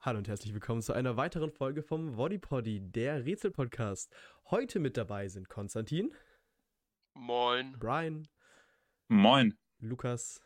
Hallo 0.00 0.18
und 0.18 0.28
herzlich 0.28 0.54
willkommen 0.54 0.80
zu 0.80 0.92
einer 0.92 1.16
weiteren 1.16 1.50
Folge 1.50 1.82
vom 1.82 2.14
Bodypoddy, 2.14 2.78
der 2.92 3.24
Rätselpodcast. 3.24 4.14
Heute 4.48 4.78
mit 4.78 4.96
dabei 4.96 5.26
sind 5.26 5.48
Konstantin, 5.48 6.14
Moin. 7.14 7.76
Brian, 7.80 8.28
Moin. 9.08 9.58
Lukas 9.80 10.40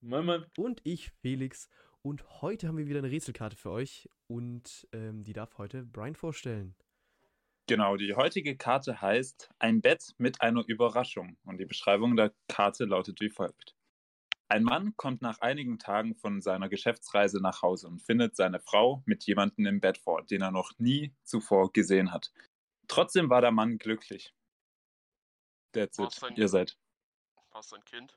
Moin, 0.00 0.24
moin. 0.24 0.46
und 0.56 0.80
ich, 0.84 1.10
Felix. 1.20 1.68
Und 2.00 2.40
heute 2.40 2.68
haben 2.68 2.78
wir 2.78 2.86
wieder 2.86 3.00
eine 3.00 3.10
Rätselkarte 3.10 3.54
für 3.58 3.70
euch 3.70 4.08
und 4.28 4.88
ähm, 4.92 5.24
die 5.24 5.34
darf 5.34 5.58
heute 5.58 5.84
Brian 5.84 6.14
vorstellen. 6.14 6.74
Genau, 7.66 7.98
die 7.98 8.14
heutige 8.14 8.56
Karte 8.56 9.02
heißt 9.02 9.50
Ein 9.58 9.82
Bett 9.82 10.14
mit 10.16 10.40
einer 10.40 10.66
Überraschung. 10.66 11.36
Und 11.44 11.58
die 11.58 11.66
Beschreibung 11.66 12.16
der 12.16 12.32
Karte 12.48 12.86
lautet 12.86 13.20
wie 13.20 13.28
folgt. 13.28 13.75
Ein 14.48 14.62
Mann 14.62 14.96
kommt 14.96 15.22
nach 15.22 15.40
einigen 15.40 15.78
Tagen 15.78 16.14
von 16.14 16.40
seiner 16.40 16.68
Geschäftsreise 16.68 17.40
nach 17.40 17.62
Hause 17.62 17.88
und 17.88 18.00
findet 18.00 18.36
seine 18.36 18.60
Frau 18.60 19.02
mit 19.04 19.24
jemandem 19.24 19.66
im 19.66 19.80
Bett 19.80 19.98
vor, 19.98 20.24
den 20.24 20.42
er 20.42 20.52
noch 20.52 20.72
nie 20.78 21.14
zuvor 21.24 21.72
gesehen 21.72 22.12
hat. 22.12 22.32
Trotzdem 22.86 23.28
war 23.28 23.40
der 23.40 23.50
Mann 23.50 23.78
glücklich. 23.78 24.32
That's 25.72 25.98
it. 25.98 26.22
denn? 26.22 26.36
Ihr 26.36 26.48
seid. 26.48 26.78
Warst 27.50 27.72
du 27.72 27.76
ein 27.76 27.84
Kind? 27.84 28.16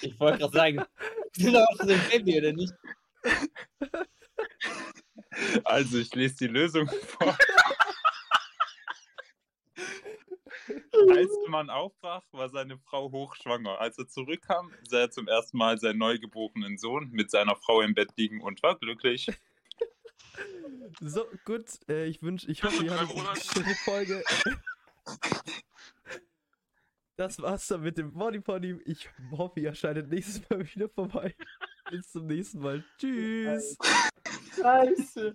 Ich 0.00 0.18
wollte 0.20 0.38
gerade 0.38 0.52
sagen, 0.52 0.84
sind 1.32 1.56
schon 1.76 1.90
ein 1.90 2.08
Baby, 2.10 2.38
oder 2.38 2.52
nicht? 2.52 2.72
Also, 5.64 5.98
ich 5.98 6.14
lese 6.14 6.36
die 6.36 6.46
Lösung 6.46 6.88
vor. 7.06 7.36
Als 10.68 11.30
der 11.40 11.50
Mann 11.50 11.70
aufbrach, 11.70 12.22
war 12.32 12.48
seine 12.48 12.78
Frau 12.78 13.10
hochschwanger. 13.10 13.80
Als 13.80 13.98
er 13.98 14.08
zurückkam, 14.08 14.72
sah 14.88 15.00
er 15.00 15.10
zum 15.10 15.28
ersten 15.28 15.56
Mal 15.56 15.78
seinen 15.78 15.98
neugeborenen 15.98 16.78
Sohn 16.78 17.10
mit 17.10 17.30
seiner 17.30 17.56
Frau 17.56 17.80
im 17.80 17.94
Bett 17.94 18.10
liegen 18.16 18.40
und 18.40 18.62
war 18.62 18.78
glücklich. 18.78 19.28
So, 21.00 21.26
gut, 21.44 21.66
äh, 21.88 22.06
ich 22.06 22.22
wünsche, 22.22 22.50
ich 22.50 22.62
hoffe, 22.64 22.84
ihr 22.84 22.98
hattet 22.98 23.16
eine 23.16 23.40
schöne 23.40 23.74
Folge. 23.84 24.22
Das 27.16 27.40
war's 27.40 27.68
dann 27.68 27.82
mit 27.82 27.98
dem 27.98 28.12
Bodypoddy. 28.12 28.80
Ich 28.84 29.08
hoffe, 29.30 29.60
ihr 29.60 29.74
schaltet 29.74 30.08
nächstes 30.08 30.48
Mal 30.48 30.64
wieder 30.74 30.88
vorbei. 30.88 31.34
Bis 31.90 32.10
zum 32.10 32.26
nächsten 32.26 32.60
Mal. 32.60 32.84
Tschüss. 32.98 33.76
Scheiße. 34.56 35.34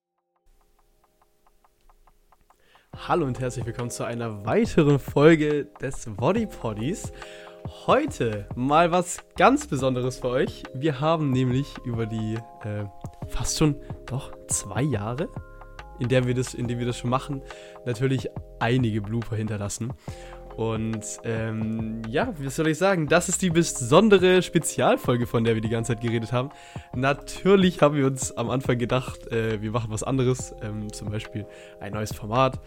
Hallo 3.06 3.26
und 3.26 3.40
herzlich 3.40 3.66
willkommen 3.66 3.92
zu 3.92 4.04
einer 4.04 4.46
weiteren 4.46 4.98
Folge 5.00 5.66
des 5.80 6.08
Bodypoddies. 6.10 7.14
Heute 7.86 8.48
mal 8.56 8.92
was 8.92 9.20
ganz 9.38 9.68
Besonderes 9.68 10.18
für 10.18 10.30
euch. 10.30 10.64
Wir 10.74 11.00
haben 11.00 11.32
nämlich 11.32 11.68
über 11.86 12.06
die 12.06 12.38
äh, 12.64 12.86
fast 13.30 13.60
schon 13.60 13.76
doch 14.08 14.34
zwei 14.48 14.82
Jahre, 14.82 15.30
in 16.00 16.10
der 16.10 16.26
wir 16.26 16.34
das, 16.34 16.54
in 16.54 16.68
denen 16.68 16.80
wir 16.80 16.88
das 16.88 16.98
schon 16.98 17.10
machen, 17.10 17.44
natürlich 17.86 18.30
einige 18.60 19.02
Blooper 19.02 19.36
hinterlassen. 19.36 19.94
Und 20.58 21.20
ähm, 21.24 22.02
ja, 22.10 22.34
wie 22.40 22.50
soll 22.50 22.70
ich 22.70 22.80
sagen, 22.80 23.08
das 23.08 23.30
ist 23.30 23.44
die 23.44 23.52
besondere 23.52 24.42
Spezialfolge, 24.42 25.28
von 25.28 25.44
der 25.44 25.54
wir 25.54 25.62
die 25.62 25.70
ganze 25.70 25.94
Zeit 25.94 26.02
geredet 26.02 26.32
haben. 26.32 26.50
Natürlich 26.96 27.80
haben 27.84 27.96
wir 27.96 28.08
uns 28.08 28.36
am 28.36 28.50
Anfang 28.50 28.80
gedacht, 28.80 29.32
äh, 29.32 29.62
wir 29.62 29.70
machen 29.70 29.92
was 29.92 30.02
anderes, 30.02 30.56
ähm, 30.64 30.92
zum 30.92 31.12
Beispiel 31.12 31.46
ein 31.80 31.94
neues 31.94 32.12
Format. 32.12 32.60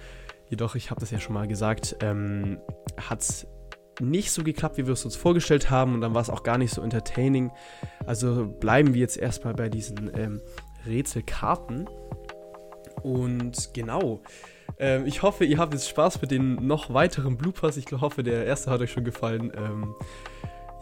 Jedoch, 0.48 0.77
ich 0.77 0.91
habe 0.91 1.00
das 1.00 1.11
ja 1.11 1.18
schon 1.18 1.34
mal 1.34 1.48
gesagt, 1.48 1.96
ähm, 2.00 2.61
hat 2.96 3.22
es 3.22 3.48
nicht 4.00 4.30
so 4.30 4.44
geklappt, 4.44 4.78
wie 4.78 4.86
wir 4.86 4.92
es 4.92 5.05
uns 5.05 5.16
vorgestellt 5.16 5.68
haben 5.68 5.94
und 5.94 6.00
dann 6.00 6.14
war 6.14 6.22
es 6.22 6.30
auch 6.30 6.44
gar 6.44 6.58
nicht 6.58 6.72
so 6.72 6.83
entertaining. 6.83 7.50
Also 8.06 8.46
bleiben 8.46 8.94
wir 8.94 9.00
jetzt 9.00 9.16
erstmal 9.16 9.55
bei 9.55 9.68
diesen 9.68 10.12
ähm, 10.16 10.41
Rätselkarten. 10.86 11.88
Und 13.02 13.74
genau, 13.74 14.20
ähm, 14.81 15.06
ich 15.06 15.23
hoffe, 15.23 15.45
ihr 15.45 15.59
habt 15.59 15.75
jetzt 15.75 15.89
Spaß 15.89 16.20
mit 16.23 16.31
den 16.31 16.67
noch 16.67 16.92
weiteren 16.92 17.36
Bloopers. 17.36 17.77
Ich 17.77 17.86
hoffe, 17.92 18.23
der 18.23 18.46
erste 18.46 18.70
hat 18.70 18.80
euch 18.80 18.91
schon 18.91 19.05
gefallen. 19.05 19.52
Ähm, 19.55 19.95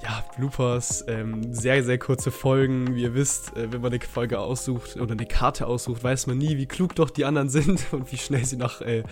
ja, 0.02 0.24
Bloopers, 0.36 1.04
ähm, 1.08 1.52
sehr, 1.52 1.82
sehr 1.82 1.98
kurze 1.98 2.30
Folgen. 2.30 2.94
Wie 2.94 3.02
ihr 3.02 3.14
wisst, 3.14 3.56
äh, 3.56 3.72
wenn 3.72 3.80
man 3.80 3.92
eine 3.92 4.00
Folge 4.00 4.38
aussucht 4.38 4.96
oder 4.96 5.12
eine 5.12 5.26
Karte 5.26 5.66
aussucht, 5.66 6.04
weiß 6.04 6.28
man 6.28 6.38
nie, 6.38 6.56
wie 6.56 6.66
klug 6.66 6.94
doch 6.94 7.10
die 7.10 7.24
anderen 7.24 7.48
sind 7.50 7.92
und 7.92 8.10
wie 8.12 8.16
schnell 8.18 8.44
sie 8.44 8.56
nach, 8.56 8.80
äh, 8.80 9.02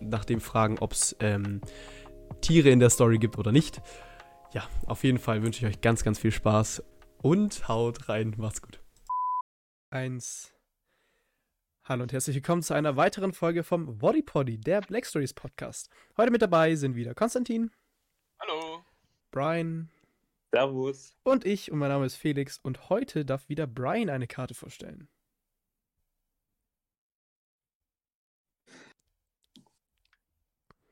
nach 0.00 0.24
dem 0.24 0.40
fragen, 0.40 0.78
ob 0.80 0.92
es 0.92 1.16
ähm, 1.20 1.60
Tiere 2.40 2.70
in 2.70 2.80
der 2.80 2.90
Story 2.90 3.18
gibt 3.18 3.38
oder 3.38 3.52
nicht. 3.52 3.80
Ja, 4.52 4.64
auf 4.86 5.04
jeden 5.04 5.18
Fall 5.18 5.42
wünsche 5.42 5.64
ich 5.64 5.72
euch 5.72 5.80
ganz, 5.80 6.02
ganz 6.02 6.18
viel 6.18 6.32
Spaß 6.32 6.82
und 7.22 7.68
haut 7.68 8.08
rein. 8.08 8.34
Macht's 8.36 8.60
gut. 8.60 8.80
Eins. 9.90 10.51
Hallo 11.84 12.04
und 12.04 12.12
herzlich 12.12 12.36
willkommen 12.36 12.62
zu 12.62 12.74
einer 12.74 12.94
weiteren 12.94 13.32
Folge 13.32 13.64
vom 13.64 13.98
Bodypoddy, 13.98 14.56
der 14.56 14.82
Black 14.82 15.04
Stories 15.04 15.34
Podcast. 15.34 15.90
Heute 16.16 16.30
mit 16.30 16.40
dabei 16.40 16.76
sind 16.76 16.94
wieder 16.94 17.12
Konstantin, 17.12 17.72
Hallo. 18.38 18.84
Brian, 19.32 19.90
Servus. 20.52 21.16
und 21.24 21.44
ich 21.44 21.72
und 21.72 21.80
mein 21.80 21.88
Name 21.88 22.06
ist 22.06 22.14
Felix 22.14 22.58
und 22.58 22.88
heute 22.88 23.24
darf 23.24 23.48
wieder 23.48 23.66
Brian 23.66 24.10
eine 24.10 24.28
Karte 24.28 24.54
vorstellen. 24.54 25.08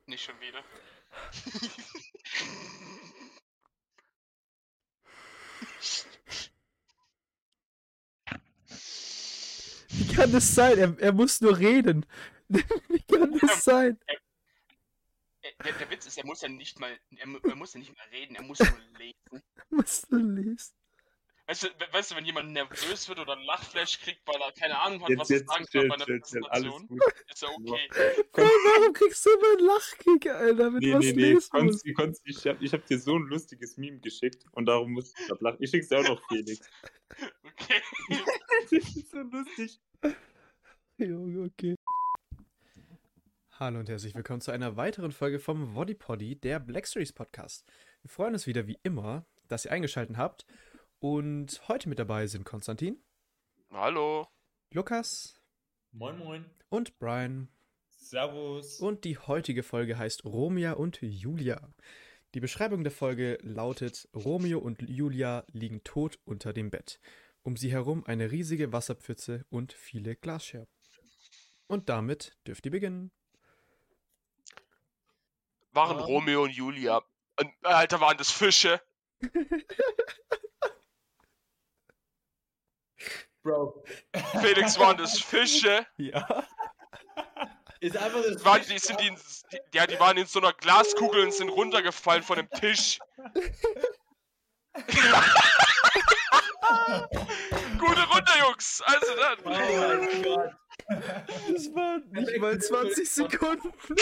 Nicht 0.06 0.25
schon 0.25 0.34
wieder. 0.41 0.65
kann 10.20 10.32
das 10.32 10.54
sein? 10.54 10.78
Er, 10.78 10.94
er 10.98 11.12
muss 11.12 11.41
nur 11.41 11.58
reden. 11.58 12.04
Wie 12.48 13.03
kann 13.03 13.38
das 13.38 13.64
sein? 13.64 13.98
Der, 15.64 15.72
der 15.72 15.91
Witz 15.91 16.06
ist, 16.06 16.19
er 16.19 16.26
muss 16.26 16.42
ja 16.42 16.48
nicht 16.48 16.78
mal, 16.78 16.91
er, 17.16 17.26
er 17.48 17.54
muss 17.56 17.72
ja 17.72 17.81
nicht 17.81 17.97
mal 17.97 18.04
reden, 18.12 18.34
er 18.36 18.42
muss 18.42 18.58
nur 18.58 18.78
lesen. 18.98 19.42
Was 19.70 20.03
du 20.03 20.16
liest. 20.16 20.75
Weißt 21.47 21.62
du, 21.64 21.66
we- 21.69 21.92
weißt 21.92 22.10
du, 22.10 22.16
wenn 22.16 22.26
jemand 22.26 22.53
nervös 22.53 23.08
wird 23.08 23.19
oder 23.19 23.32
einen 23.32 23.44
Lachflash 23.44 23.98
kriegt, 24.00 24.20
weil 24.26 24.41
er 24.41 24.53
keine 24.53 24.78
Ahnung 24.78 25.03
hat, 25.03 25.10
was 25.16 25.28
Jetzt, 25.31 25.31
er 25.31 25.36
jetzt, 25.38 25.48
sagen 25.50 25.64
soll 25.64 25.81
chill, 25.81 25.88
bei 25.88 25.94
einer 25.94 26.04
chill, 26.04 26.20
Präsentation, 26.20 26.87
gut. 26.88 27.00
ist 27.28 27.42
ja 27.42 27.48
okay. 27.48 27.88
Hey, 28.34 28.44
warum 28.64 28.92
kriegst 28.92 29.25
du 29.26 29.31
immer 29.31 29.48
einen 29.58 29.66
Lachkick, 29.66 30.26
Alter? 30.31 30.70
Mit 30.70 30.82
Nee, 30.82 30.92
was 30.94 31.04
nee, 31.04 31.12
nee. 31.12 31.20
lesen 31.22 31.34
muss? 31.34 31.50
Konsti, 31.50 31.92
Konsti, 31.94 32.31
ich 32.31 32.47
hab, 32.47 32.62
ich 32.62 32.72
hab 32.72 32.87
dir 32.87 32.98
so 33.00 33.16
ein 33.16 33.22
lustiges 33.22 33.76
Meme 33.78 33.98
geschickt 33.98 34.44
und 34.52 34.66
darum 34.66 34.92
musst 34.92 35.19
du 35.19 35.26
grad 35.28 35.41
lachen. 35.41 35.56
Ich 35.60 35.70
schick's 35.70 35.88
dir 35.88 35.98
auch 36.00 36.04
noch, 36.04 36.22
Felix. 36.28 36.69
Okay. 37.42 37.82
das 38.78 38.97
ist 38.97 39.10
so 39.10 39.19
lustig. 39.19 39.81
Junge, 40.97 41.47
okay. 41.47 41.75
Hallo 43.58 43.81
und 43.81 43.88
herzlich 43.88 44.14
willkommen 44.14 44.41
zu 44.41 44.53
einer 44.53 44.76
weiteren 44.76 45.10
Folge 45.10 45.41
vom 45.41 45.75
Bodypoddy, 45.75 46.36
der 46.36 46.60
Black 46.60 46.86
Stories 46.86 47.12
Podcast. 47.12 47.64
Wir 48.03 48.10
freuen 48.10 48.34
uns 48.34 48.47
wieder 48.47 48.69
wie 48.69 48.78
immer, 48.84 49.26
dass 49.48 49.64
ihr 49.64 49.72
eingeschaltet 49.72 50.16
habt. 50.16 50.47
Und 51.00 51.66
heute 51.66 51.88
mit 51.88 51.98
dabei 51.98 52.28
sind 52.28 52.44
Konstantin, 52.44 53.03
Hallo. 53.72 54.28
Lukas 54.72 55.41
Moin, 55.91 56.16
moin. 56.19 56.44
und 56.69 56.97
Brian. 57.00 57.48
Servus. 57.88 58.78
Und 58.78 59.04
die 59.04 59.19
heutige 59.19 59.64
Folge 59.64 59.98
heißt 59.98 60.25
Romeo 60.25 60.76
und 60.76 61.00
Julia. 61.02 61.72
Die 62.34 62.41
Beschreibung 62.41 62.84
der 62.84 62.92
Folge 62.92 63.37
lautet: 63.42 64.08
Romeo 64.14 64.60
und 64.60 64.88
Julia 64.88 65.44
liegen 65.50 65.82
tot 65.82 66.20
unter 66.25 66.52
dem 66.52 66.70
Bett. 66.70 67.00
Um 67.43 67.56
sie 67.56 67.73
herum 67.73 68.05
eine 68.06 68.31
riesige 68.31 68.73
Wasserpfütze 68.73 69.45
und 69.51 69.73
viele 69.73 70.15
Glasscherben. 70.17 70.69
Und 71.67 71.89
damit 71.89 72.37
dürft 72.47 72.67
ihr 72.67 72.73
beginnen. 72.73 73.11
Waren 75.73 75.99
Ähm. 75.99 76.05
Romeo 76.05 76.43
und 76.45 76.50
Julia. 76.50 77.03
äh, 77.37 77.45
Alter, 77.62 78.00
waren 78.00 78.17
das 78.19 78.31
Fische? 78.31 78.81
Bro. 83.43 83.83
Felix, 84.41 84.79
waren 84.79 84.97
das 84.99 85.19
Fische? 85.23 85.87
Ja. 85.97 86.47
Ist 87.81 87.97
einfach 87.97 88.23
das. 88.23 88.44
Waren, 88.44 88.62
die, 88.69 88.79
sind 88.79 89.00
die, 89.00 89.06
in, 89.09 89.17
die, 89.53 89.59
ja, 89.73 89.87
die 89.87 89.99
waren 89.99 90.19
in 90.19 90.26
so 90.26 90.41
einer 90.41 90.53
Glaskugel 90.53 91.25
und 91.25 91.32
sind 91.32 91.49
runtergefallen 91.49 92.23
von 92.23 92.37
dem 92.37 92.50
Tisch. 92.50 92.99
Gute 97.78 98.02
Runde, 98.02 98.32
Jungs. 98.40 98.82
Also 98.84 99.14
dann. 99.17 99.38
Oh 99.44 99.50
mein 99.50 100.22
Gott. 100.22 100.50
Das 100.88 101.75
waren 101.75 102.02
nicht 102.11 102.38
mal 102.38 102.58
20 102.58 103.11
Sekunden. 103.11 103.72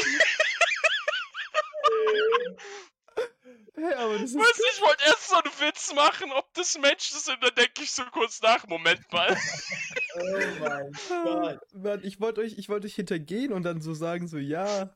hey, 3.74 3.94
aber 3.94 4.14
das 4.14 4.30
ist. 4.30 4.38
Weißt 4.38 4.58
du, 4.58 4.62
ich 4.72 4.80
wollte 4.80 5.04
erst 5.06 5.28
so 5.28 5.36
einen 5.36 5.52
Witz 5.60 5.92
machen, 5.94 6.32
ob 6.32 6.52
das 6.54 6.78
Menschen 6.78 7.18
sind, 7.18 7.42
dann 7.42 7.54
denke 7.54 7.82
ich 7.82 7.90
so 7.90 8.04
kurz 8.04 8.40
nach. 8.42 8.66
Moment 8.66 9.12
mal. 9.12 9.36
Oh 10.20 10.22
mein 10.60 10.90
Gott. 11.22 11.60
Mann, 11.74 12.00
ich 12.02 12.20
wollte 12.20 12.40
euch, 12.40 12.58
ich 12.58 12.68
wollte 12.68 12.88
euch 12.88 12.94
hintergehen 12.96 13.52
und 13.52 13.62
dann 13.62 13.80
so 13.80 13.94
sagen, 13.94 14.26
so, 14.26 14.36
ja. 14.38 14.92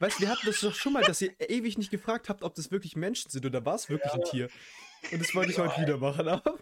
Weißt 0.00 0.16
du, 0.18 0.22
wir 0.22 0.30
hatten 0.30 0.46
das 0.46 0.58
doch 0.60 0.74
schon 0.74 0.94
mal, 0.94 1.04
dass 1.04 1.20
ihr 1.20 1.32
ewig 1.38 1.78
nicht 1.78 1.90
gefragt 1.90 2.28
habt, 2.28 2.42
ob 2.42 2.56
das 2.56 2.72
wirklich 2.72 2.96
Menschen 2.96 3.30
sind 3.30 3.46
oder 3.46 3.64
war 3.64 3.76
es 3.76 3.88
wirklich 3.88 4.12
ein 4.12 4.24
Tier. 4.24 4.48
Und 5.12 5.20
das 5.20 5.34
wollte 5.34 5.52
ich 5.52 5.58
heute 5.58 5.80
wieder 5.80 5.98
machen, 5.98 6.28
aber 6.28 6.58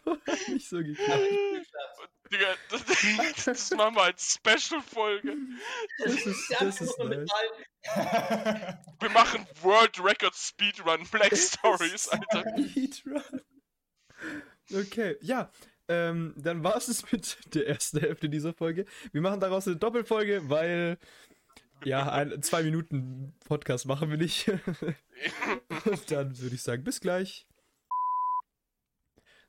nicht 0.49 0.69
so 0.69 0.79
geklappt. 0.79 1.23
Digga, 2.33 2.55
das, 2.71 2.83
das 3.45 3.71
machen 3.73 3.95
wir 3.97 4.05
als 4.05 4.35
Special-Folge. 4.35 5.37
Das 5.99 6.15
ist, 6.27 6.55
das 6.59 6.81
ist 6.81 6.99
nice. 6.99 7.29
Wir 9.01 9.11
machen 9.11 9.47
World 9.61 10.03
Record 10.03 10.35
Speedrun 10.35 11.07
Black 11.11 11.37
Stories, 11.37 12.09
Alter. 12.09 12.45
Speedrun. 12.69 13.23
Okay, 14.73 15.17
ja. 15.21 15.51
Ähm, 15.89 16.33
dann 16.37 16.63
war 16.65 16.77
es 16.77 17.11
mit 17.11 17.55
der 17.55 17.67
ersten 17.67 17.99
Hälfte 17.99 18.29
dieser 18.31 18.55
Folge. 18.55 18.87
Wir 19.11 19.21
machen 19.21 19.41
daraus 19.41 19.67
eine 19.67 19.77
Doppelfolge, 19.77 20.49
weil 20.49 20.97
ja, 21.85 22.11
ein, 22.11 22.43
zwei 22.43 22.63
Minuten 22.63 23.35
Podcast 23.45 23.87
machen 23.87 24.11
wir 24.11 24.17
nicht. 24.17 24.49
Und 25.85 26.11
dann 26.11 26.39
würde 26.39 26.55
ich 26.55 26.63
sagen, 26.63 26.85
bis 26.85 27.01
gleich. 27.01 27.47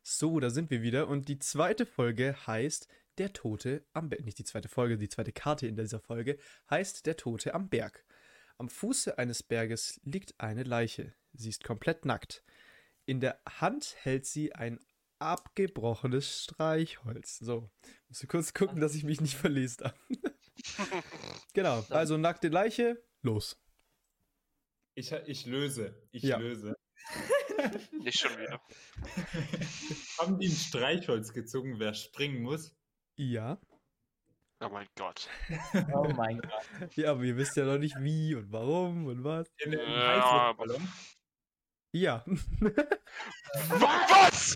So, 0.05 0.39
da 0.41 0.49
sind 0.49 0.69
wir 0.69 0.81
wieder. 0.81 1.07
Und 1.07 1.29
die 1.29 1.39
zweite 1.39 1.85
Folge 1.85 2.35
heißt 2.45 2.87
Der 3.17 3.31
Tote 3.31 3.85
am 3.93 4.09
Berg. 4.09 4.25
Nicht 4.25 4.37
die 4.37 4.43
zweite 4.43 4.67
Folge, 4.67 4.97
die 4.97 5.07
zweite 5.09 5.31
Karte 5.31 5.65
in 5.65 5.77
dieser 5.77 6.01
Folge 6.01 6.37
heißt 6.69 7.05
Der 7.05 7.15
Tote 7.15 7.53
am 7.53 7.69
Berg. 7.69 8.05
Am 8.57 8.67
Fuße 8.69 9.17
eines 9.17 9.43
Berges 9.43 10.01
liegt 10.03 10.39
eine 10.39 10.63
Leiche. 10.63 11.13
Sie 11.31 11.49
ist 11.49 11.63
komplett 11.63 12.05
nackt. 12.05 12.43
In 13.05 13.21
der 13.21 13.39
Hand 13.47 13.95
hält 14.01 14.25
sie 14.25 14.53
ein 14.53 14.79
abgebrochenes 15.19 16.43
Streichholz. 16.43 17.39
So, 17.39 17.71
muss 18.09 18.25
kurz 18.27 18.53
gucken, 18.53 18.81
dass 18.81 18.95
ich 18.95 19.05
mich 19.05 19.21
nicht 19.21 19.35
verlesen 19.35 19.85
habe. 19.85 19.97
genau, 21.53 21.83
also 21.89 22.17
nackte 22.17 22.49
Leiche, 22.49 23.01
los. 23.21 23.57
Ich, 24.95 25.11
ich 25.11 25.45
löse. 25.45 25.95
Ich 26.11 26.23
Ja. 26.23 26.37
löse. 26.37 26.75
Nicht 28.03 28.19
schon 28.19 28.31
wieder. 28.37 28.61
Haben 30.19 30.39
die 30.39 30.47
ein 30.47 30.51
Streichholz 30.51 31.33
gezogen, 31.33 31.79
wer 31.79 31.93
springen 31.93 32.41
muss? 32.41 32.75
Ja. 33.17 33.59
Oh 34.61 34.69
mein 34.69 34.87
Gott. 34.95 35.29
Oh 35.93 36.07
mein 36.15 36.39
Gott. 36.39 36.95
Ja, 36.95 37.11
aber 37.11 37.23
ihr 37.23 37.35
wisst 37.37 37.55
ja 37.57 37.65
noch 37.65 37.77
nicht 37.77 37.95
wie 37.99 38.35
und 38.35 38.51
warum 38.51 39.07
und 39.07 39.23
was. 39.23 39.47
In 39.57 39.77
einem 39.77 39.91
Ja, 39.91 40.55
Heißluftballon? 40.55 40.87
Ja. 41.95 42.23
Was? 43.69 44.55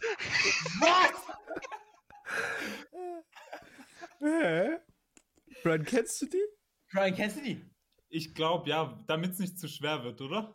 Hä? 4.19 4.77
Brian, 5.63 5.83
kennst 5.83 6.21
du 6.21 6.25
die? 6.27 6.43
Brian, 6.91 7.15
kennst 7.15 7.37
du 7.37 7.41
die? 7.41 7.61
Ich 8.09 8.33
glaube, 8.33 8.69
ja, 8.69 9.03
damit 9.07 9.33
es 9.33 9.39
nicht 9.39 9.59
zu 9.59 9.67
schwer 9.67 10.03
wird, 10.03 10.21
oder? 10.21 10.53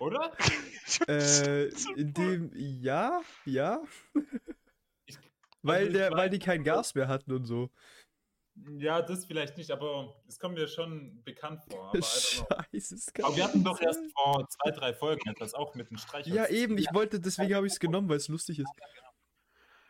Oder? 0.00 0.32
Äh, 1.08 1.68
in 1.96 2.14
dem, 2.14 2.52
ja, 2.54 3.20
ja. 3.44 3.82
Weil, 5.62 5.86
also 5.86 5.92
der, 5.92 6.12
weil 6.12 6.30
die 6.30 6.38
kein 6.38 6.62
Gas 6.62 6.94
mehr 6.94 7.08
hatten 7.08 7.32
und 7.32 7.44
so. 7.44 7.70
Ja, 8.78 9.02
das 9.02 9.26
vielleicht 9.26 9.56
nicht, 9.58 9.70
aber 9.70 10.14
es 10.28 10.38
kommt 10.38 10.54
mir 10.54 10.66
schon 10.68 11.22
bekannt 11.24 11.62
vor. 11.68 11.88
Aber. 11.88 12.00
Scheiße, 12.00 13.12
aber 13.22 13.36
wir 13.36 13.44
hatten 13.44 13.64
doch 13.64 13.80
erst 13.80 14.00
vor 14.14 14.48
zwei, 14.48 14.70
drei 14.70 14.94
Folgen 14.94 15.28
etwas 15.28 15.54
auch 15.54 15.74
mit 15.74 15.88
einem 15.88 15.98
Streichholz. 15.98 16.34
Ja, 16.34 16.46
eben, 16.46 16.78
ich 16.78 16.86
wollte, 16.92 17.20
deswegen 17.20 17.54
habe 17.54 17.66
ich 17.66 17.74
es 17.74 17.80
genommen, 17.80 18.08
weil 18.08 18.16
es 18.16 18.28
lustig 18.28 18.60
ist. 18.60 18.70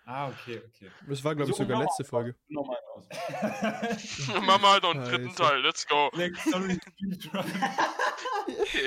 Ah, 0.09 0.29
okay, 0.29 0.63
okay. 0.69 0.89
Das 1.09 1.23
war, 1.25 1.35
glaube 1.35 1.51
ich, 1.51 1.57
So, 1.57 1.65
sogar 1.65 1.83
letzte 1.83 2.05
Folge. 2.05 2.37
Nochmal 2.47 2.79
aus. 2.95 3.09
Machen 4.29 4.63
wir 4.63 4.71
halt 4.73 4.83
noch 4.85 4.95
einen 4.95 5.05
dritten. 5.05 5.35
Teil. 5.35 5.61
Let's 5.63 5.85
go. 5.87 6.11
Black 6.13 6.37
Story 6.37 6.79
Speedrun. 6.81 7.45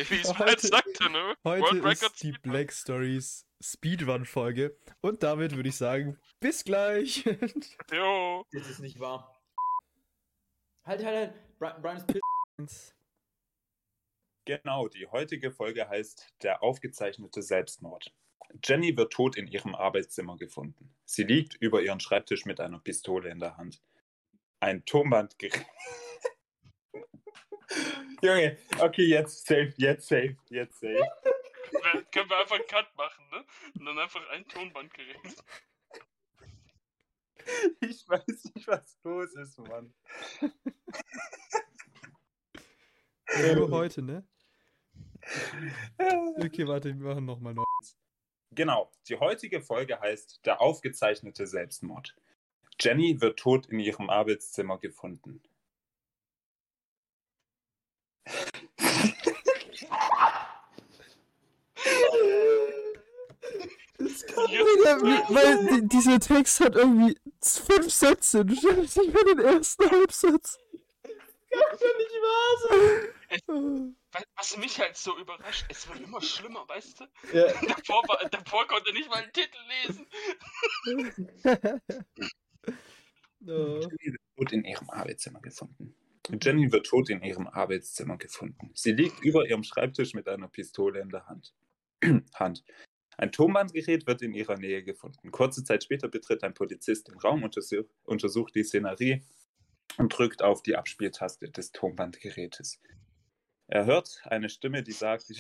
Wie 0.10 0.16
es 0.22 0.30
Heute- 0.30 0.40
halt 0.46 0.62
sagte, 0.62 1.10
ne? 1.10 1.36
Heute 1.44 1.62
World 1.64 1.84
Record 1.84 2.14
ist 2.14 2.24
die 2.24 2.34
Speedrun. 2.34 2.52
Black 2.54 2.72
Stories 2.72 3.46
Speedrun-Folge. 3.62 4.78
Und 5.02 5.22
damit 5.22 5.56
würde 5.58 5.68
ich 5.68 5.76
sagen, 5.76 6.18
bis 6.40 6.64
gleich. 6.64 7.26
Jo. 7.92 8.46
Das 8.54 8.70
ist 8.70 8.80
nicht 8.80 9.00
wahr. 9.02 9.36
Halt, 10.86 11.04
halt, 11.04 11.16
halt. 11.18 11.34
Bri- 11.60 11.82
Brian 11.82 11.98
ist 11.98 12.08
piss. 12.08 12.96
Genau, 14.46 14.88
die 14.88 15.06
heutige 15.08 15.52
Folge 15.52 15.90
heißt 15.90 16.30
Der 16.44 16.64
aufgezeichnete 16.64 17.42
Selbstmord. 17.42 18.16
Jenny 18.64 18.96
wird 18.98 19.14
tot 19.14 19.36
in 19.38 19.48
ihrem 19.48 19.76
Arbeitszimmer 19.76 20.38
gefunden. 20.38 20.94
Sie 21.06 21.24
liegt 21.24 21.56
über 21.56 21.82
ihren 21.82 22.00
Schreibtisch 22.00 22.46
mit 22.46 22.60
einer 22.60 22.80
Pistole 22.80 23.30
in 23.30 23.40
der 23.40 23.58
Hand. 23.58 23.82
Ein 24.60 24.84
Tonbandgerät. 24.86 25.66
Junge, 28.22 28.58
okay, 28.80 29.04
jetzt 29.06 29.46
safe, 29.46 29.74
jetzt 29.78 30.08
safe, 30.08 30.36
jetzt 30.50 30.80
safe. 30.80 30.94
Wir- 30.94 32.04
Können 32.12 32.30
wir 32.30 32.38
einfach 32.38 32.56
einen 32.56 32.68
Cut 32.68 32.96
machen, 32.98 33.30
ne? 33.32 33.46
Und 33.78 33.86
dann 33.86 34.00
einfach 34.00 34.28
ein 34.32 34.48
Tonbandgerät. 34.48 35.18
Ich 37.82 38.08
weiß 38.08 38.26
nicht, 38.54 38.68
was 38.68 38.98
los 39.04 39.34
ist, 39.36 39.58
Mann. 39.60 39.94
Nur 43.56 43.70
heute, 43.72 44.02
ne? 44.02 44.28
Okay, 46.38 46.68
warte, 46.68 46.90
wir 46.90 46.96
machen 47.08 47.26
nochmal 47.26 47.54
neu. 47.54 47.64
Genau, 48.52 48.92
die 49.08 49.18
heutige 49.20 49.62
Folge 49.62 50.00
heißt 50.00 50.46
Der 50.46 50.62
aufgezeichnete 50.62 51.46
Selbstmord. 51.48 52.16
Jenny 52.80 53.20
wird 53.22 53.40
tot 53.40 53.68
in 53.68 53.80
ihrem 53.80 54.10
Arbeitszimmer 54.10 54.78
gefunden. 54.78 55.42
Weil 65.30 65.68
di- 65.82 65.88
dieser 65.88 66.20
Text 66.20 66.60
hat 66.60 66.76
irgendwie 66.76 67.18
fünf 67.42 67.92
Sätze. 67.92 68.46
Du 68.46 68.56
stellst 68.56 68.98
nicht 68.98 69.14
mehr 69.14 69.24
den 69.26 69.40
ersten 69.40 69.90
Halbsatz. 69.90 70.58
Kann 71.50 71.98
nicht 71.98 72.16
wahr 72.22 73.48
Was- 73.48 73.99
Was 74.36 74.58
mich 74.58 74.80
halt 74.80 74.98
so 74.98 75.18
überrascht, 75.18 75.66
es 75.70 75.88
wird 75.88 76.00
immer 76.00 76.22
schlimmer, 76.22 76.68
weißt 76.68 77.02
du? 77.02 77.04
Ja. 77.34 77.46
Davor, 77.68 78.04
war, 78.08 78.30
davor 78.30 78.66
konnte 78.68 78.92
nicht 78.94 79.10
mal 79.10 79.22
den 79.22 79.34
Titel 79.34 79.58
lesen. 79.86 80.08
Jenny 83.42 84.12
wird 84.12 84.22
tot 84.36 84.52
in 84.52 84.66
ihrem 84.66 84.90
Arbeitszimmer 84.90 85.42
gefunden. 85.42 85.96
Jenny 86.42 86.72
wird 86.72 86.86
tot 86.88 87.10
in 87.10 87.22
ihrem 87.24 87.48
Arbeitszimmer 87.48 88.18
gefunden. 88.18 88.72
Sie 88.74 88.92
liegt 88.92 89.24
über 89.24 89.48
ihrem 89.48 89.64
Schreibtisch 89.64 90.14
mit 90.14 90.28
einer 90.28 90.48
Pistole 90.48 91.00
in 91.00 91.10
der 91.10 91.28
Hand. 91.28 91.54
Hand. 92.34 92.64
Ein 93.18 93.32
Tonbandgerät 93.32 94.08
wird 94.08 94.22
in 94.22 94.34
ihrer 94.34 94.58
Nähe 94.58 94.84
gefunden. 94.84 95.32
Kurze 95.32 95.64
Zeit 95.64 95.84
später 95.84 96.08
betritt 96.08 96.44
ein 96.44 96.54
Polizist 96.54 97.10
den 97.10 97.18
Raum, 97.20 97.44
untersuch, 97.44 97.86
untersucht 98.04 98.56
die 98.56 98.64
Szenerie 98.64 99.24
und 99.98 100.18
drückt 100.18 100.42
auf 100.42 100.62
die 100.62 100.76
Abspieltaste 100.76 101.50
des 101.50 101.72
Tonbandgerätes. 101.72 102.80
Er 103.72 103.86
hört 103.86 104.20
eine 104.24 104.50
Stimme, 104.50 104.82
die 104.82 104.92
sagt, 104.94 105.30
ich, 105.30 105.40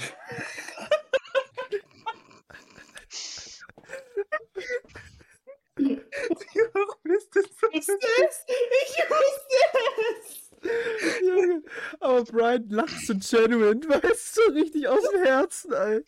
Warum 6.73 7.15
ist 7.15 7.35
das 7.35 7.45
so? 7.59 7.67
Ich 7.71 7.87
wusste 7.87 8.07
es! 10.19 10.51
Junge, 11.21 11.63
aber 11.99 12.23
Brian 12.25 12.69
lacht 12.69 13.01
so 13.01 13.13
genuine, 13.13 13.81
weißt 13.89 14.37
du, 14.37 14.41
so 14.41 14.51
richtig 14.51 14.87
aus 14.87 15.09
dem 15.09 15.23
Herzen, 15.23 15.73
ey. 15.73 16.03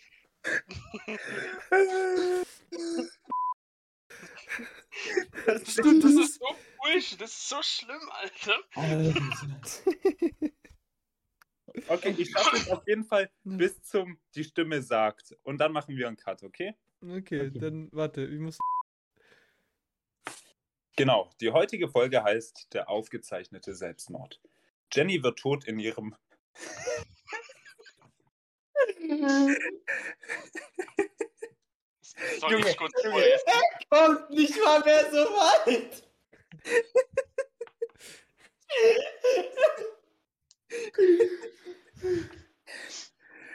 Stimmt, 5.66 6.04
das 6.04 6.16
Das 6.16 6.24
ist 6.26 6.40
so 6.40 6.56
Bullshit, 6.84 7.22
das 7.22 7.32
ist 7.32 7.50
so 7.50 7.64
schlimm, 7.64 8.12
Alter. 8.12 8.58
Okay, 11.88 12.16
ich 12.18 12.32
schaffe 12.32 12.58
es 12.58 12.70
auf 12.70 12.84
jeden 12.88 13.04
Fall 13.04 13.30
bis 13.44 13.82
zum 13.84 14.20
die 14.36 14.44
Stimme 14.44 14.82
sagt. 14.82 15.36
Und 15.44 15.60
dann 15.60 15.72
machen 15.72 15.96
wir 15.96 16.08
einen 16.08 16.18
Cut, 16.18 16.44
okay? 16.44 16.76
Okay, 17.02 17.52
dann 17.54 17.90
warte, 17.92 18.26
ich 18.26 18.40
muss. 18.40 18.58
Genau, 20.96 21.32
die 21.40 21.52
heutige 21.52 21.90
Folge 21.90 22.24
heißt 22.24 22.74
Der 22.74 22.90
aufgezeichnete 22.90 23.74
Selbstmord. 23.74 24.40
Jenny 24.92 25.24
wird 25.24 25.40
tot 25.40 25.66
in 25.66 25.80
ihrem. 25.80 26.16
Soll 32.40 32.52
Junge, 32.52 32.70
ich 32.70 32.78
kurz 32.78 32.94
Junge. 33.04 33.16
vorlesen? 33.16 33.46
Kommt 33.90 34.30
nicht 34.32 34.56
mal 34.64 34.80
mehr 34.82 35.12
so 35.12 35.18
weit! 35.18 36.04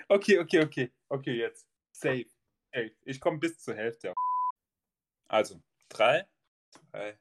Okay, 0.09 0.39
okay, 0.39 0.61
okay. 0.63 0.93
Okay, 1.09 1.35
jetzt. 1.35 1.67
Safe. 1.93 2.27
Safe. 2.73 2.95
Ich 3.03 3.21
komme 3.21 3.39
bis 3.39 3.59
zur 3.59 3.75
Hälfte. 3.75 4.15
Also, 5.29 5.61
drei, 5.89 6.29
zwei. 6.71 7.19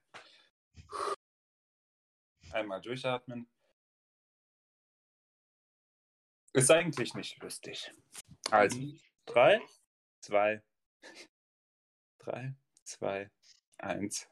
Einmal 2.52 2.82
durchatmen. 2.82 3.48
Ist 6.54 6.72
eigentlich 6.72 7.14
nicht 7.16 7.42
lustig. 7.42 7.92
Also, 8.52 8.80
drei, 9.26 9.60
zwei, 10.22 10.64
drei, 12.20 12.56
zwei, 12.84 13.30
Eins. 13.78 14.28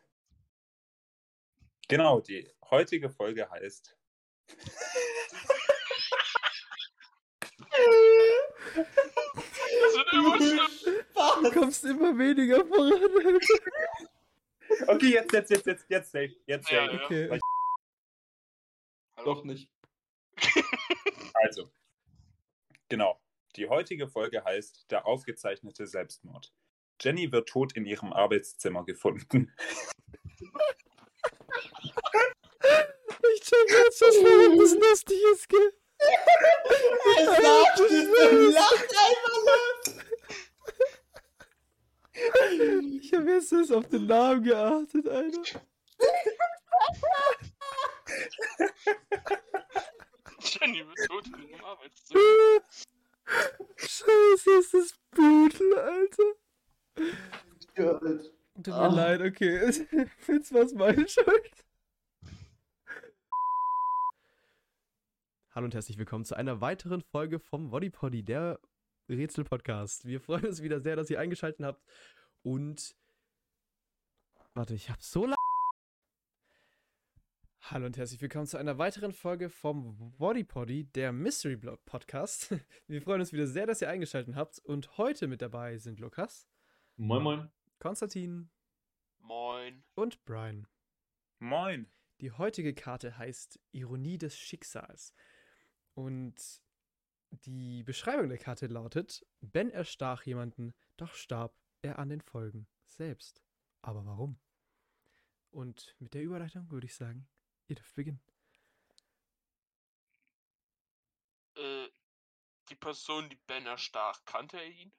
Genau, 1.88 2.22
die 2.22 2.50
heutige 2.70 3.10
Folge 3.10 3.50
heißt. 3.50 3.98
Das 8.76 9.96
wird 9.96 10.14
immer 10.14 10.38
schlimm. 10.38 11.44
Du 11.44 11.52
kommst 11.52 11.84
immer 11.86 12.18
weniger 12.18 12.66
voran. 12.66 13.40
Okay, 14.88 15.14
jetzt, 15.14 15.32
jetzt, 15.34 15.50
jetzt, 15.52 15.66
jetzt, 15.68 15.86
jetzt 15.90 16.12
safe. 16.12 16.36
Jetzt 16.48 16.70
Ja, 16.72 16.86
safe. 16.86 16.96
ja. 16.98 17.04
Okay. 17.06 17.40
Hallo. 19.18 19.34
Doch 19.36 19.44
nicht. 19.44 19.70
Also, 21.34 21.70
genau. 22.90 23.20
Die 23.56 23.70
heutige 23.70 24.08
Folge 24.08 24.44
heißt 24.44 24.90
Der 24.90 25.06
aufgezeichnete 25.06 25.86
Selbstmord. 25.86 26.52
Jenny 27.00 27.32
wird 27.32 27.50
tot 27.50 27.74
in 27.74 27.86
ihrem 27.86 28.14
Arbeitszimmer 28.14 28.84
gefunden. 28.86 29.54
Ich 33.36 33.42
check 33.42 33.70
jetzt 33.70 34.00
schon, 34.00 34.23
das 34.94 35.06
lustig 35.06 35.18
ist, 35.34 35.50
gell? 35.50 35.74
Er 36.00 37.26
sagt 37.26 37.80
es 37.80 38.54
lacht 38.54 38.96
einfach 39.06 39.38
los. 39.48 39.96
Ich 43.02 43.14
habe 43.14 43.32
jetzt 43.32 43.52
erst 43.54 43.72
auf 43.74 43.88
den 43.90 44.06
Namen 44.06 44.44
geachtet, 44.44 45.08
Alter. 45.08 45.42
Jenny 50.42 50.86
wird 50.88 50.98
tot 51.08 51.28
in 51.28 51.50
ihrem 51.50 51.64
Arbeitszimmer. 51.66 52.22
Scheiße, 53.78 54.52
ist 54.60 54.74
das 54.74 54.94
brutal, 55.12 55.80
Alter. 55.80 56.34
Gott. 57.76 58.02
Tut 58.56 58.68
mir 58.68 58.74
Ah. 58.76 58.88
leid, 58.88 59.22
okay. 59.22 59.88
Jetzt 60.28 60.54
war's 60.54 60.74
meine 60.74 61.08
Schuld. 61.08 61.63
Hallo 65.56 65.66
und 65.66 65.76
herzlich 65.76 66.00
willkommen 66.00 66.26
zu 66.26 66.34
einer 66.34 66.62
weiteren 66.62 67.04
Folge 67.04 67.38
vom 67.38 67.70
Bodypoddy, 67.70 68.24
der 68.24 68.60
Rätsel-Podcast. 69.08 70.04
Wir 70.04 70.20
freuen 70.20 70.48
uns 70.48 70.64
wieder 70.64 70.80
sehr, 70.80 70.96
dass 70.96 71.12
ihr 71.12 71.20
eingeschaltet 71.20 71.64
habt. 71.64 71.86
Und. 72.42 72.96
Warte, 74.56 74.74
ich 74.74 74.90
hab 74.90 75.04
so 75.04 75.26
lange. 75.26 75.36
Hallo 77.62 77.86
und 77.86 77.96
herzlich 77.98 78.20
willkommen 78.20 78.48
zu 78.48 78.58
einer 78.58 78.80
weiteren 78.80 79.12
Folge 79.14 79.52
vom 79.52 80.16
Bodypoddy, 80.18 80.86
der 80.86 81.12
Mystery 81.12 81.56
Blog 81.56 81.86
Podcast. 81.86 82.50
Wir 82.88 83.04
freuen 83.04 83.20
uns 83.20 83.32
wieder 83.32 83.46
sehr, 83.46 83.68
dass 83.68 83.80
ihr 83.80 83.90
eingeschaltet 83.90 84.34
habt. 84.34 84.58
Und 84.58 84.98
heute 84.98 85.28
mit 85.28 85.44
dabei 85.44 85.78
sind 85.78 86.00
Lukas, 86.00 86.50
Moin, 86.96 87.22
moin. 87.22 87.52
Konstantin 87.78 88.50
Moin. 89.20 89.84
und 89.94 90.26
Brian. 90.26 90.66
Moin. 91.38 91.92
Die 92.22 92.32
heutige 92.32 92.74
Karte 92.74 93.20
heißt 93.20 93.60
Ironie 93.72 94.18
des 94.18 94.36
Schicksals. 94.36 95.14
Und 95.94 96.36
die 97.30 97.84
Beschreibung 97.84 98.30
der 98.30 98.38
Karte 98.38 98.68
lautet: 98.68 99.26
Ben 99.42 99.70
erstach 99.70 100.24
jemanden, 100.24 100.74
doch 100.98 101.14
starb 101.14 101.56
er 101.82 102.00
an 102.00 102.10
den 102.10 102.22
Folgen 102.22 102.68
selbst. 102.86 103.44
Aber 103.82 104.06
warum? 104.06 104.40
Und 105.52 105.96
mit 106.00 106.14
der 106.14 106.24
Überleitung 106.24 106.70
würde 106.72 106.86
ich 106.88 106.96
sagen, 106.96 107.28
ihr 107.68 107.76
dürft 107.76 107.94
beginnen. 107.96 108.22
Äh, 111.56 111.90
die 112.70 112.76
Person, 112.76 113.30
die 113.30 113.36
Ben 113.36 113.66
erstach, 113.66 114.24
kannte 114.26 114.58
er 114.58 114.68
ihn? 114.68 114.94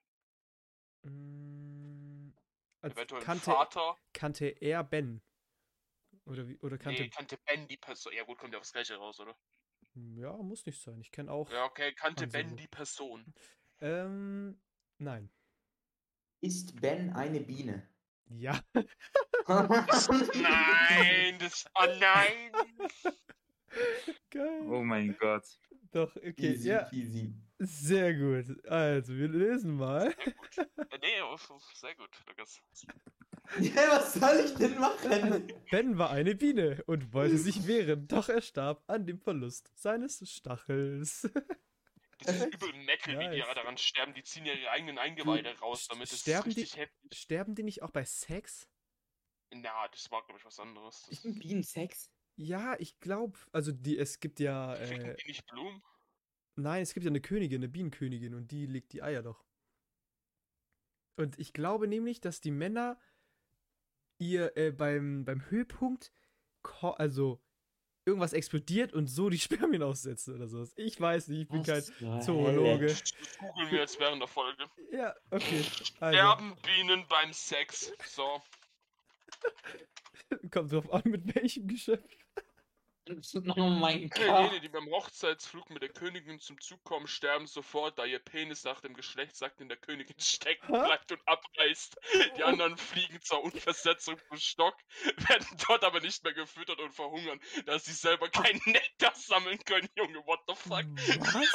Mm, 1.02 2.32
als 2.80 2.94
Eventuell 2.94 3.22
kannte, 3.22 3.44
Vater? 3.44 3.98
kannte 4.12 4.46
er 4.46 4.84
Ben? 4.84 5.22
Oder, 6.26 6.46
wie, 6.46 6.58
oder 6.60 6.78
kannte. 6.78 7.02
nee, 7.02 7.08
kannte 7.08 7.36
Ben 7.38 7.66
die 7.66 7.76
Person. 7.76 8.12
Ja 8.12 8.22
gut, 8.22 8.38
kommt 8.38 8.52
ja 8.52 8.58
aufs 8.60 8.72
Gleiche 8.72 8.96
raus, 8.96 9.18
oder? 9.20 9.36
Ja, 9.94 10.36
muss 10.38 10.66
nicht 10.66 10.80
sein. 10.80 11.00
Ich 11.00 11.12
kenne 11.12 11.30
auch. 11.30 11.50
Ja, 11.50 11.64
okay, 11.64 11.92
kannte 11.94 12.26
Ben 12.26 12.56
die 12.56 12.66
Person. 12.66 13.24
Ähm, 13.80 14.60
nein. 14.98 15.30
Ist 16.40 16.80
Ben 16.80 17.12
eine 17.12 17.40
Biene? 17.40 17.88
Ja. 18.28 18.60
Nein, 19.46 21.38
das. 21.38 21.64
Oh 21.74 21.86
nein! 22.00 22.52
Geil. 24.30 24.62
Oh 24.66 24.82
mein 24.82 25.16
Gott. 25.18 25.44
Doch, 25.92 26.16
okay. 26.16 26.54
Easy 26.54 26.68
Ja, 26.68 26.84
peasy. 26.84 27.34
sehr 27.58 28.14
gut. 28.14 28.66
Also, 28.66 29.14
wir 29.14 29.28
lesen 29.28 29.76
mal. 29.76 30.12
Sehr 30.12 30.32
gut. 30.32 30.58
Äh, 30.58 30.98
nee, 31.02 31.20
sehr 31.74 31.94
gut, 31.94 32.10
Lukas. 32.26 32.60
Ja, 33.60 33.90
was 33.90 34.14
soll 34.14 34.42
ich 34.44 34.54
denn 34.54 34.78
machen? 34.78 35.52
Ben 35.70 35.98
war 35.98 36.10
eine 36.10 36.34
Biene 36.34 36.82
und 36.86 37.12
wollte 37.12 37.38
sich 37.38 37.66
wehren, 37.66 38.08
doch 38.08 38.28
er 38.28 38.40
starb 38.40 38.82
an 38.86 39.06
dem 39.06 39.20
Verlust 39.20 39.70
seines 39.74 40.18
Stachels. 40.28 41.28
Das 42.20 42.36
ist 42.36 42.54
übel 42.54 42.72
Metal, 42.84 43.18
wie 43.18 43.36
die 43.36 43.40
daran 43.42 43.76
sterben. 43.76 44.14
Die 44.14 44.22
ziehen 44.22 44.46
ja 44.46 44.54
ihre 44.54 44.70
eigenen 44.70 44.98
Eingeweide 44.98 45.58
raus, 45.58 45.88
damit 45.88 46.10
es 46.10 46.20
sterben 46.20 46.50
die- 46.50 46.60
richtig 46.60 46.78
heftig. 46.80 47.18
Sterben 47.18 47.54
die 47.54 47.62
nicht 47.64 47.82
auch 47.82 47.90
bei 47.90 48.04
Sex? 48.04 48.66
Na, 49.52 49.88
das 49.88 50.10
war, 50.10 50.24
glaube 50.24 50.38
ich, 50.40 50.44
was 50.46 50.58
anderes. 50.58 51.02
Das 51.02 51.18
Ist 51.18 51.24
ein 51.26 51.38
Bienensex? 51.38 52.10
Ja, 52.36 52.76
ich 52.80 52.98
glaube, 52.98 53.38
also 53.52 53.70
die, 53.72 53.98
es 53.98 54.18
gibt 54.20 54.40
ja, 54.40 54.74
äh, 54.74 55.14
die 55.16 55.28
nicht 55.28 55.46
Blumen? 55.46 55.82
nein, 56.56 56.82
es 56.82 56.94
gibt 56.94 57.04
ja 57.04 57.10
eine 57.10 57.20
Königin, 57.20 57.58
eine 57.60 57.68
Bienenkönigin 57.68 58.34
und 58.34 58.50
die 58.50 58.66
legt 58.66 58.92
die 58.92 59.02
Eier 59.02 59.22
doch. 59.22 59.44
Und 61.16 61.38
ich 61.38 61.52
glaube 61.52 61.86
nämlich, 61.86 62.20
dass 62.20 62.40
die 62.40 62.50
Männer 62.50 62.98
ihr 64.24 64.56
äh, 64.56 64.70
beim, 64.70 65.24
beim 65.24 65.48
Höhepunkt, 65.50 66.12
also 66.80 67.40
irgendwas 68.06 68.32
explodiert 68.32 68.92
und 68.92 69.06
so 69.06 69.30
die 69.30 69.38
Spermien 69.40 69.82
aussetzen 69.82 70.34
oder 70.34 70.48
sowas. 70.48 70.72
Ich 70.76 71.00
weiß 71.00 71.28
nicht, 71.28 71.42
ich 71.42 71.48
bin 71.48 71.62
kein 71.62 71.82
Zoologe. 72.22 72.94
Googeln 73.38 73.70
wir 73.70 73.78
jetzt 73.80 73.98
während 73.98 74.20
der 74.20 74.28
Folge. 74.28 74.64
Ja, 74.92 75.14
okay. 75.30 75.64
Also, 76.00 76.18
Sterben 76.18 76.56
Bienen 76.62 77.04
beim 77.08 77.32
Sex. 77.32 77.92
So. 78.06 78.42
kommt 80.50 80.72
drauf 80.72 80.92
an, 80.92 81.02
mit 81.04 81.34
welchem 81.34 81.66
Geschöpf. 83.04 83.46
Oh 83.56 83.68
mein 83.68 83.98
Jene, 83.98 84.08
Gott. 84.10 84.62
die 84.62 84.68
beim 84.68 84.86
Hochzeitsflug 84.90 85.68
mit 85.70 85.82
der 85.82 85.90
Königin 85.90 86.40
zum 86.40 86.60
Zug 86.60 86.82
kommen, 86.84 87.06
sterben 87.06 87.46
sofort, 87.46 87.98
da 87.98 88.04
ihr 88.04 88.18
Penis 88.18 88.64
nach 88.64 88.80
dem 88.80 88.94
Geschlechtsakt 88.94 89.60
in 89.60 89.68
der 89.68 89.76
Königin 89.76 90.18
stecken 90.18 90.72
bleibt 90.72 91.12
und 91.12 91.20
abreißt. 91.26 91.96
Die 92.36 92.42
anderen 92.42 92.76
fliegen 92.76 93.20
zur 93.20 93.44
Unversetzung 93.44 94.16
vom 94.28 94.38
Stock, 94.38 94.74
werden 95.28 95.46
dort 95.68 95.84
aber 95.84 96.00
nicht 96.00 96.24
mehr 96.24 96.32
gefüttert 96.32 96.80
und 96.80 96.92
verhungern, 96.92 97.40
da 97.66 97.78
sie 97.78 97.92
selber 97.92 98.28
keinen 98.28 98.60
Nektar 98.66 99.14
sammeln 99.14 99.58
können. 99.64 99.88
Junge, 99.96 100.18
what 100.26 100.40
the 100.48 100.54
fuck? 100.54 100.84
Was? 101.34 101.52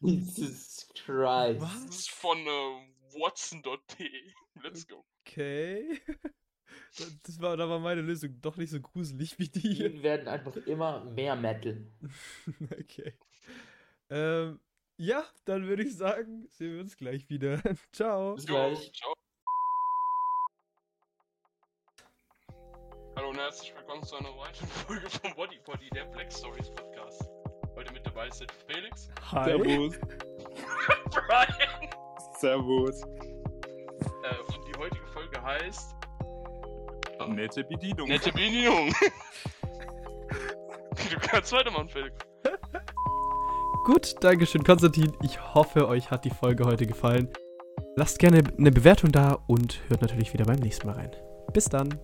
Jesus 0.00 0.88
Christ. 0.94 1.60
Was? 1.60 1.86
Das 1.86 1.96
ist 1.96 2.10
von 2.10 2.38
äh, 2.38 3.18
watson.de. 3.18 4.32
Let's 4.62 4.86
go. 4.86 5.04
Okay. 5.26 6.00
Das- 7.24 7.40
war, 7.40 7.56
da 7.56 7.68
war 7.68 7.78
meine 7.78 8.00
Lösung 8.00 8.40
doch 8.40 8.56
nicht 8.56 8.70
so 8.70 8.80
gruselig 8.80 9.38
wie 9.38 9.48
die. 9.48 9.74
Bienen 9.74 10.02
werden 10.02 10.26
einfach 10.28 10.56
immer 10.66 11.04
mehr 11.04 11.36
Metal. 11.36 11.86
Okay. 12.80 13.14
Ähm, 14.10 14.58
ja, 14.96 15.24
dann 15.44 15.66
würde 15.68 15.82
ich 15.84 15.96
sagen, 15.96 16.48
sehen 16.50 16.74
wir 16.74 16.80
uns 16.80 16.96
gleich 16.96 17.28
wieder. 17.28 17.60
Ciao. 17.92 18.34
Bis 18.34 18.46
gleich. 18.46 18.92
ciao. 18.92 19.12
Hallo 23.16 23.30
und 23.30 23.36
herzlich 23.38 23.74
willkommen 23.76 24.02
zu 24.04 24.16
einer 24.16 24.30
weiteren 24.38 24.68
Folge 24.68 25.10
vom 25.10 25.34
Body 25.34 25.58
Body, 25.64 25.90
der 25.90 26.04
Black 26.06 26.32
Stories 26.32 26.70
Podcast. 26.70 27.22
Heute 27.76 27.92
mit 27.92 28.06
dabei 28.06 28.30
sind 28.30 28.50
Felix, 28.66 29.08
Hi. 29.32 29.44
Servus. 29.50 29.98
Brian 31.10 31.90
Servus. 32.38 33.02
äh, 33.02 34.38
und 34.56 34.68
die 34.68 34.78
heutige 34.78 35.06
Folge 35.08 35.40
heißt 35.42 35.94
Nette 37.34 37.64
Bedienung. 37.64 38.08
Nette 38.08 38.32
Bedienung. 38.32 38.92
du 41.10 41.16
kannst 41.20 41.52
weitermachen, 41.52 41.88
Felix. 41.88 42.16
Gut, 43.84 44.16
Dankeschön, 44.20 44.64
Konstantin. 44.64 45.12
Ich 45.22 45.40
hoffe, 45.54 45.88
euch 45.88 46.10
hat 46.10 46.24
die 46.24 46.30
Folge 46.30 46.64
heute 46.64 46.86
gefallen. 46.86 47.28
Lasst 47.96 48.18
gerne 48.18 48.42
eine 48.58 48.70
Bewertung 48.70 49.10
da 49.10 49.38
und 49.46 49.80
hört 49.88 50.02
natürlich 50.02 50.32
wieder 50.32 50.44
beim 50.44 50.58
nächsten 50.60 50.86
Mal 50.86 50.96
rein. 50.96 51.10
Bis 51.52 51.64
dann. 51.64 51.98